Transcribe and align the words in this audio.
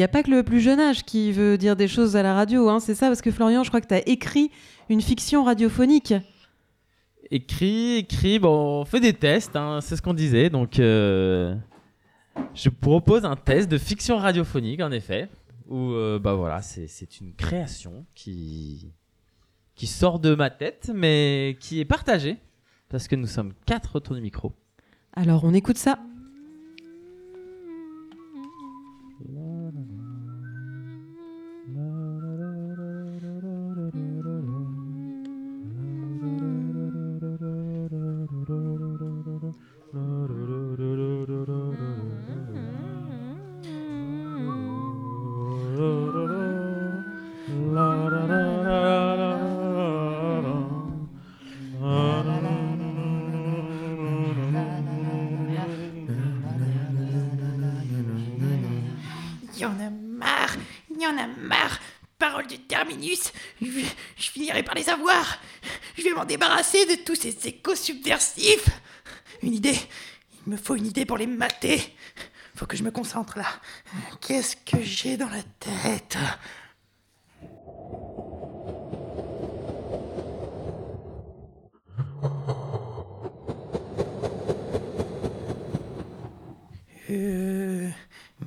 Il 0.00 0.04
n'y 0.04 0.06
a 0.06 0.08
pas 0.08 0.22
que 0.22 0.30
le 0.30 0.42
plus 0.42 0.62
jeune 0.62 0.80
âge 0.80 1.04
qui 1.04 1.30
veut 1.30 1.58
dire 1.58 1.76
des 1.76 1.86
choses 1.86 2.16
à 2.16 2.22
la 2.22 2.32
radio, 2.32 2.70
hein, 2.70 2.80
c'est 2.80 2.94
ça 2.94 3.08
Parce 3.08 3.20
que 3.20 3.30
Florian, 3.30 3.64
je 3.64 3.68
crois 3.68 3.82
que 3.82 3.86
tu 3.86 3.92
as 3.92 4.08
écrit 4.08 4.50
une 4.88 5.02
fiction 5.02 5.44
radiophonique. 5.44 6.14
Écrit, 7.30 7.96
écrit, 7.96 8.38
bon, 8.38 8.80
on 8.80 8.84
fait 8.86 9.00
des 9.00 9.12
tests, 9.12 9.56
hein, 9.56 9.80
c'est 9.82 9.96
ce 9.96 10.00
qu'on 10.00 10.14
disait. 10.14 10.48
Donc, 10.48 10.78
euh, 10.78 11.54
je 12.54 12.70
propose 12.70 13.26
un 13.26 13.36
test 13.36 13.70
de 13.70 13.76
fiction 13.76 14.16
radiophonique, 14.16 14.80
en 14.80 14.90
effet, 14.90 15.28
où, 15.68 15.90
euh, 15.90 16.18
bah 16.18 16.32
voilà, 16.32 16.62
c'est 16.62 16.86
c'est 16.86 17.20
une 17.20 17.34
création 17.34 18.06
qui, 18.14 18.94
qui 19.74 19.86
sort 19.86 20.18
de 20.18 20.34
ma 20.34 20.48
tête, 20.48 20.90
mais 20.94 21.58
qui 21.60 21.78
est 21.78 21.84
partagée, 21.84 22.38
parce 22.88 23.06
que 23.06 23.16
nous 23.16 23.26
sommes 23.26 23.52
quatre 23.66 23.96
autour 23.96 24.14
du 24.14 24.22
micro. 24.22 24.54
Alors, 25.12 25.44
on 25.44 25.52
écoute 25.52 25.76
ça. 25.76 25.98
Il 59.60 59.64
y 59.64 59.66
en 59.66 59.78
a 59.78 59.90
marre, 59.90 60.56
il 60.90 61.02
y 61.02 61.06
en 61.06 61.18
a 61.18 61.26
marre. 61.26 61.78
Parole 62.16 62.46
de 62.46 62.56
terminus, 62.56 63.30
je, 63.60 63.66
je 64.16 64.30
finirai 64.30 64.62
par 64.62 64.74
les 64.74 64.88
avoir. 64.88 65.38
Je 65.98 66.02
vais 66.02 66.14
m'en 66.14 66.24
débarrasser 66.24 66.86
de 66.86 66.94
tous 67.04 67.14
ces 67.14 67.46
échos 67.46 67.74
subversifs. 67.74 68.70
Une 69.42 69.52
idée, 69.52 69.78
il 70.46 70.52
me 70.52 70.56
faut 70.56 70.76
une 70.76 70.86
idée 70.86 71.04
pour 71.04 71.18
les 71.18 71.26
mater. 71.26 71.94
Faut 72.56 72.64
que 72.64 72.74
je 72.74 72.82
me 72.82 72.90
concentre 72.90 73.36
là. 73.36 73.44
Qu'est-ce 74.22 74.56
que 74.56 74.82
j'ai 74.82 75.18
dans 75.18 75.28
la 75.28 75.42
tête? 75.42 76.16
Euh, 87.10 87.90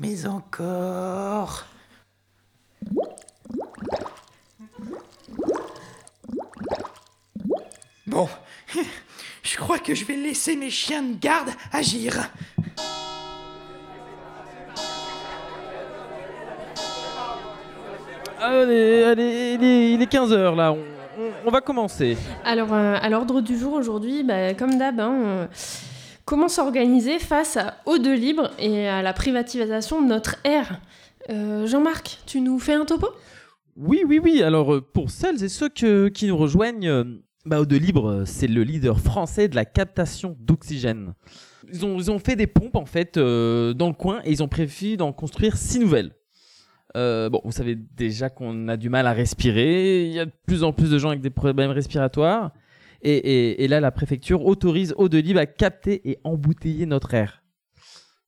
mais 0.00 0.26
encore. 0.26 1.64
Bon, 8.06 8.28
je 9.42 9.56
crois 9.56 9.78
que 9.78 9.94
je 9.94 10.04
vais 10.04 10.16
laisser 10.16 10.56
mes 10.56 10.70
chiens 10.70 11.02
de 11.02 11.14
garde 11.18 11.50
agir. 11.72 12.28
Allez, 18.40 19.02
allez, 19.04 19.54
il 19.60 19.64
est, 19.64 19.92
il 19.92 20.02
est 20.02 20.10
15h 20.12 20.56
là, 20.56 20.72
on, 20.72 20.76
on- 20.78 21.30
on 21.46 21.50
va 21.50 21.60
commencer. 21.60 22.16
Alors, 22.44 22.72
euh, 22.72 22.96
à 23.00 23.08
l'ordre 23.10 23.40
du 23.42 23.58
jour 23.58 23.74
aujourd'hui, 23.74 24.22
bah, 24.22 24.54
comme 24.54 24.78
d'hab, 24.78 24.98
hein, 25.00 25.12
euh, 25.24 25.46
comment 26.30 26.46
s'organiser 26.46 27.18
face 27.18 27.56
à 27.56 27.78
eau 27.86 27.98
de 27.98 28.12
libre 28.12 28.52
et 28.60 28.86
à 28.86 29.02
la 29.02 29.12
privatisation 29.12 30.00
de 30.00 30.06
notre 30.06 30.36
air 30.44 30.80
Euh, 31.28 31.66
Jean-Marc, 31.66 32.20
tu 32.24 32.40
nous 32.40 32.58
fais 32.58 32.72
un 32.72 32.84
topo? 32.84 33.08
Oui, 33.76 34.02
oui, 34.06 34.20
oui. 34.22 34.42
Alors, 34.42 34.74
euh, 34.74 34.80
pour 34.80 35.10
celles 35.10 35.44
et 35.44 35.48
ceux 35.48 35.68
qui 35.68 36.26
nous 36.26 36.36
rejoignent, 36.36 36.88
euh, 36.88 37.04
bah, 37.44 37.60
Eau 37.60 37.66
de 37.66 37.76
Libre, 37.76 38.22
c'est 38.26 38.46
le 38.46 38.62
leader 38.62 38.98
français 38.98 39.48
de 39.48 39.54
la 39.54 39.64
captation 39.64 40.34
d'oxygène. 40.40 41.14
Ils 41.70 41.84
ont, 41.84 41.98
ils 41.98 42.10
ont 42.10 42.18
fait 42.18 42.36
des 42.36 42.46
pompes, 42.46 42.76
en 42.76 42.86
fait, 42.86 43.16
dans 43.16 43.88
le 43.88 43.92
coin 43.92 44.20
et 44.24 44.30
ils 44.30 44.42
ont 44.42 44.48
prévu 44.48 44.96
d'en 44.96 45.12
construire 45.12 45.56
six 45.56 45.78
nouvelles. 45.78 46.12
Bon, 46.94 47.40
vous 47.44 47.52
savez 47.52 47.76
déjà 47.76 48.30
qu'on 48.30 48.68
a 48.68 48.76
du 48.76 48.88
mal 48.88 49.06
à 49.06 49.12
respirer. 49.12 50.06
Il 50.06 50.12
y 50.12 50.20
a 50.20 50.26
de 50.26 50.32
plus 50.46 50.64
en 50.64 50.72
plus 50.72 50.90
de 50.90 50.98
gens 50.98 51.10
avec 51.10 51.20
des 51.20 51.30
problèmes 51.30 51.70
respiratoires. 51.70 52.52
Et, 53.02 53.66
là, 53.68 53.80
la 53.80 53.90
préfecture 53.90 54.44
autorise 54.44 54.94
Eau 54.96 55.08
de 55.08 55.18
Libre 55.18 55.40
à 55.40 55.46
capter 55.46 56.08
et 56.10 56.18
embouteiller 56.24 56.86
notre 56.86 57.14
air. 57.14 57.42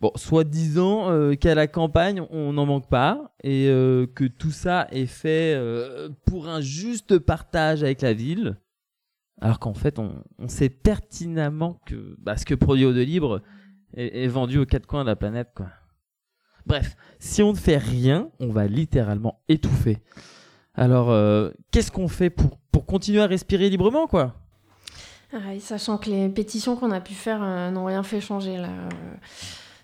Bon, 0.00 0.12
soi-disant 0.14 1.10
euh, 1.10 1.34
qu'à 1.34 1.56
la 1.56 1.66
campagne, 1.66 2.22
on 2.30 2.52
n'en 2.52 2.66
manque 2.66 2.88
pas 2.88 3.34
et 3.42 3.66
euh, 3.68 4.06
que 4.06 4.24
tout 4.24 4.52
ça 4.52 4.86
est 4.92 5.06
fait 5.06 5.54
euh, 5.56 6.08
pour 6.24 6.48
un 6.48 6.60
juste 6.60 7.18
partage 7.18 7.82
avec 7.82 8.02
la 8.02 8.12
ville. 8.12 8.58
Alors 9.40 9.58
qu'en 9.58 9.74
fait, 9.74 9.98
on, 9.98 10.22
sait 10.46 10.68
pertinemment 10.68 11.80
que 11.86 12.16
bah, 12.18 12.36
ce 12.36 12.44
que 12.44 12.54
produit 12.54 12.84
Eau 12.84 12.92
de 12.92 13.00
Libre 13.00 13.42
est, 13.94 14.24
est 14.24 14.28
vendu 14.28 14.58
aux 14.58 14.66
quatre 14.66 14.86
coins 14.86 15.02
de 15.02 15.08
la 15.08 15.16
planète. 15.16 15.48
Quoi. 15.54 15.68
Bref, 16.66 16.96
si 17.18 17.42
on 17.42 17.52
ne 17.52 17.58
fait 17.58 17.78
rien, 17.78 18.30
on 18.38 18.50
va 18.50 18.66
littéralement 18.66 19.40
étouffer. 19.48 19.98
Alors, 20.74 21.12
qu'est-ce 21.72 21.90
qu'on 21.90 22.06
fait 22.06 22.30
pour, 22.30 22.58
pour 22.70 22.86
continuer 22.86 23.20
à 23.20 23.26
respirer 23.26 23.68
librement, 23.68 24.06
quoi? 24.06 24.47
Sachant 25.60 25.98
que 25.98 26.08
les 26.08 26.28
pétitions 26.30 26.76
qu'on 26.76 26.90
a 26.90 27.00
pu 27.00 27.12
faire 27.12 27.42
euh, 27.42 27.70
n'ont 27.70 27.84
rien 27.84 28.02
fait 28.02 28.20
changer 28.20 28.56
là. 28.56 28.68
euh, 28.68 28.88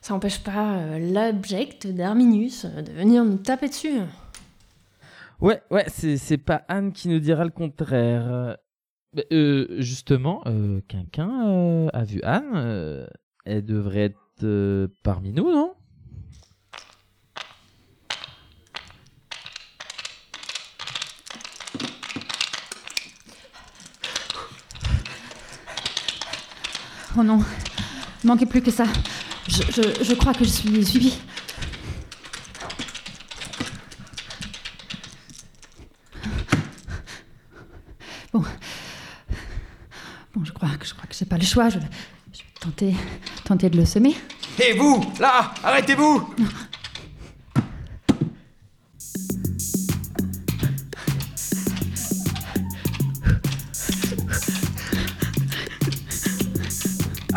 ça 0.00 0.14
n'empêche 0.14 0.42
pas 0.42 0.76
euh, 0.76 0.98
l'abject 0.98 1.86
d'Arminius 1.86 2.64
euh, 2.64 2.82
de 2.82 2.92
venir 2.92 3.24
nous 3.24 3.36
taper 3.36 3.68
dessus. 3.68 4.00
Ouais, 5.40 5.60
ouais, 5.70 5.84
c'est, 5.88 6.16
c'est 6.16 6.38
pas 6.38 6.62
Anne 6.68 6.92
qui 6.92 7.08
nous 7.08 7.18
dira 7.18 7.44
le 7.44 7.50
contraire. 7.50 8.56
Euh, 9.32 9.66
justement, 9.80 10.42
euh, 10.46 10.80
quelqu'un 10.88 11.46
euh, 11.46 11.88
a 11.92 12.04
vu 12.04 12.22
Anne. 12.22 12.52
euh, 12.54 13.06
elle 13.44 13.64
devrait 13.64 14.04
être 14.04 14.16
euh, 14.42 14.88
parmi 15.02 15.32
nous, 15.32 15.52
non? 15.52 15.73
Oh 27.16 27.22
non, 27.22 27.40
il 28.22 28.26
manquait 28.26 28.46
plus 28.46 28.62
que 28.62 28.70
ça. 28.70 28.84
Je, 29.48 29.62
je- 29.62 30.04
je 30.04 30.14
crois 30.14 30.32
que 30.34 30.44
je 30.44 30.50
suis 30.50 30.84
suivie. 30.84 31.18
Bon. 38.32 38.42
Bon, 40.34 40.44
je 40.44 40.52
crois 40.52 40.70
que 40.78 40.86
je 40.86 40.94
crois 40.94 41.06
que 41.06 41.14
j'ai 41.14 41.24
pas 41.24 41.38
le 41.38 41.44
choix. 41.44 41.68
Je, 41.68 41.78
vais- 41.78 41.86
je 42.32 42.38
vais 42.40 42.44
tenter, 42.60 42.94
tenter 43.44 43.70
de 43.70 43.76
le 43.76 43.84
semer. 43.86 44.16
Et 44.62 44.72
vous, 44.76 45.04
là, 45.20 45.52
arrêtez-vous 45.62 46.34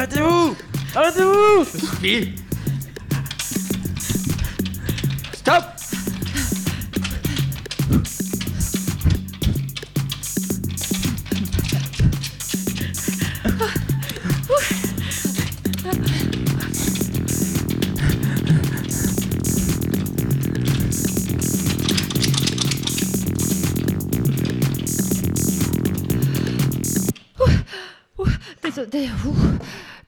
Arrêtez-vous. 0.00 0.56
Arrêtez-vous. 0.94 1.66
Stop 5.34 5.80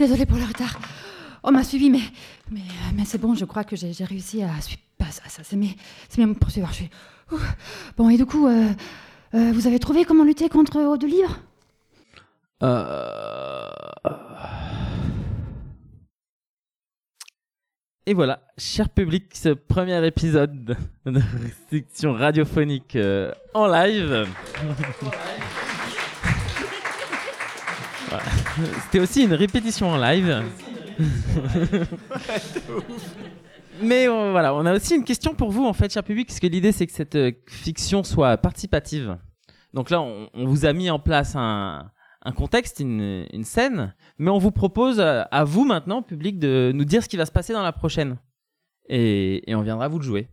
désolée 0.00 0.24
pour 0.26 0.38
le 0.38 0.44
retard. 0.44 0.78
On 1.42 1.52
m'a 1.52 1.62
suivi, 1.62 1.90
mais, 1.90 2.00
mais, 2.50 2.60
mais 2.94 3.04
c'est 3.04 3.18
bon, 3.18 3.34
je 3.34 3.44
crois 3.44 3.64
que 3.64 3.76
j'ai 3.76 3.92
réussi 4.04 4.42
à 4.42 4.60
suivre. 4.60 4.80
à 5.00 5.10
ça, 5.10 5.22
ça, 5.28 5.42
c'est 5.44 5.56
mes, 5.56 5.76
c'est 6.08 6.24
mes 6.24 6.34
poursuivre. 6.34 6.68
Je 6.68 6.74
suis. 6.74 6.90
Ouh. 7.32 7.36
Bon, 7.96 8.08
et 8.08 8.16
du 8.16 8.24
coup, 8.26 8.46
euh, 8.46 8.70
euh, 9.34 9.52
vous 9.52 9.66
avez 9.66 9.78
trouvé 9.78 10.04
comment 10.04 10.24
lutter 10.24 10.48
contre 10.48 10.80
Eau 10.80 10.96
de 10.96 11.06
Livre 11.06 11.38
Euh, 12.62 13.68
Et 18.06 18.14
voilà, 18.14 18.40
cher 18.58 18.88
public, 18.88 19.26
ce 19.34 19.50
premier 19.50 20.04
épisode 20.04 20.76
de 21.06 21.20
restriction 21.44 22.14
radiophonique 22.14 22.96
euh, 22.96 23.32
en 23.54 23.66
live. 23.66 24.26
Voilà. 28.08 28.24
C'était 28.84 29.00
aussi 29.00 29.24
une 29.24 29.34
répétition 29.34 29.90
en 29.90 29.96
live. 29.96 30.44
Mais 33.82 34.08
euh, 34.08 34.30
voilà, 34.30 34.54
on 34.54 34.66
a 34.66 34.74
aussi 34.74 34.94
une 34.94 35.04
question 35.04 35.34
pour 35.34 35.50
vous, 35.50 35.64
en 35.64 35.72
fait, 35.72 35.92
cher 35.92 36.04
public, 36.04 36.28
parce 36.28 36.40
que 36.40 36.46
l'idée, 36.46 36.72
c'est 36.72 36.86
que 36.86 36.92
cette 36.92 37.16
euh, 37.16 37.32
fiction 37.46 38.04
soit 38.04 38.36
participative. 38.36 39.16
Donc 39.72 39.90
là, 39.90 40.00
on, 40.02 40.28
vous 40.46 40.66
a 40.66 40.72
mis 40.72 40.90
en 40.90 40.98
place 40.98 41.34
un, 41.36 41.90
contexte, 42.36 42.80
une, 42.80 43.44
scène, 43.44 43.94
mais 44.18 44.30
on 44.30 44.38
vous 44.38 44.50
propose 44.50 45.00
euh, 45.00 45.22
à 45.30 45.44
vous 45.44 45.64
maintenant, 45.64 46.02
public, 46.02 46.38
de 46.38 46.72
nous 46.74 46.84
dire 46.84 47.02
ce 47.02 47.08
qui 47.08 47.16
va 47.16 47.24
se 47.24 47.32
passer 47.32 47.52
dans 47.52 47.62
la 47.62 47.72
prochaine. 47.72 48.18
Et, 48.88 49.42
on 49.48 49.62
viendra 49.62 49.88
vous 49.88 49.98
le 49.98 50.04
jouer. 50.04 50.28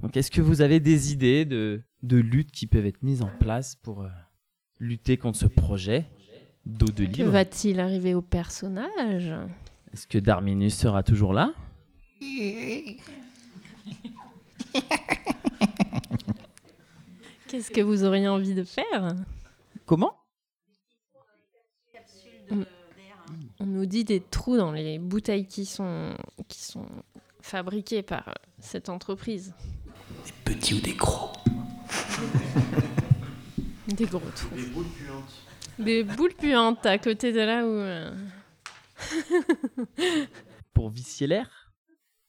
Donc 0.00 0.16
est-ce 0.16 0.30
que 0.30 0.40
vous 0.40 0.60
avez 0.62 0.80
des 0.80 1.12
idées 1.12 1.44
de, 1.44 1.82
luttes 2.02 2.50
qui 2.50 2.66
peuvent 2.66 2.86
être 2.86 3.02
mises 3.02 3.22
en 3.22 3.30
place 3.38 3.76
pour 3.76 4.06
lutter 4.78 5.16
contre 5.16 5.38
ce 5.38 5.46
projet? 5.46 6.06
D'eau 6.66 6.86
de 6.86 7.06
Que 7.06 7.22
va-t-il 7.22 7.80
arriver 7.80 8.14
au 8.14 8.22
personnage? 8.22 9.32
Est-ce 9.92 10.06
que 10.06 10.18
Darminus 10.18 10.74
sera 10.76 11.02
toujours 11.02 11.32
là? 11.32 11.52
Qu'est-ce 17.48 17.70
que 17.70 17.80
vous 17.80 18.04
auriez 18.04 18.28
envie 18.28 18.54
de 18.54 18.62
faire? 18.62 19.16
Comment? 19.86 20.14
On 23.58 23.66
nous 23.66 23.86
dit 23.86 24.04
des 24.04 24.20
trous 24.20 24.56
dans 24.56 24.72
les 24.72 24.98
bouteilles 24.98 25.46
qui 25.46 25.66
sont, 25.66 26.14
qui 26.48 26.62
sont 26.62 26.86
fabriquées 27.40 28.02
par 28.02 28.34
cette 28.58 28.88
entreprise. 28.88 29.54
Des 30.24 30.32
petits 30.44 30.74
ou 30.74 30.80
des 30.80 30.94
gros? 30.94 31.32
Des 33.88 34.06
gros 34.06 34.20
trous. 34.34 34.54
Des 34.54 34.66
boules 34.66 34.86
puantes 34.86 35.49
à 36.84 36.98
côté 36.98 37.32
de 37.32 37.40
là 37.40 37.64
où... 37.64 37.70
euh, 37.70 38.10
pour 40.74 40.90
vicier 40.90 41.26
l'air. 41.26 41.72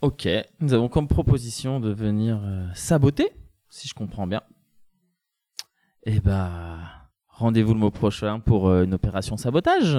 Ok, 0.00 0.28
nous 0.60 0.74
avons 0.74 0.88
comme 0.88 1.08
proposition 1.08 1.80
de 1.80 1.92
venir 1.92 2.40
euh, 2.44 2.66
saboter, 2.74 3.32
si 3.68 3.88
je 3.88 3.94
comprends 3.94 4.26
bien. 4.26 4.42
Eh 6.04 6.20
bah, 6.20 6.78
rendez-vous 7.26 7.74
le 7.74 7.80
mois 7.80 7.90
prochain 7.90 8.38
pour 8.38 8.68
euh, 8.68 8.84
une 8.84 8.94
opération 8.94 9.36
sabotage. 9.36 9.98